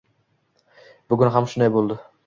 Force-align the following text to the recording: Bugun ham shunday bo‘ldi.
Bugun 1.15 1.33
ham 1.37 1.51
shunday 1.53 1.73
bo‘ldi. 1.79 2.01